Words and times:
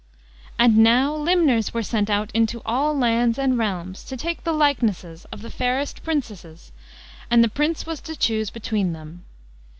And 0.57 0.77
now 0.79 1.13
limners 1.13 1.75
were 1.75 1.83
sent 1.83 2.09
out 2.09 2.31
into 2.33 2.63
all 2.65 2.97
lands 2.97 3.37
and 3.37 3.55
realms 3.55 4.03
to 4.05 4.17
take 4.17 4.43
the 4.43 4.51
likenesses 4.51 5.25
of 5.31 5.43
the 5.43 5.51
fairest 5.51 6.01
Princesses, 6.01 6.71
and 7.29 7.43
the 7.43 7.47
Prince 7.47 7.85
was 7.85 8.01
to 8.01 8.15
chose 8.15 8.49
between 8.49 8.93
them. 8.93 9.25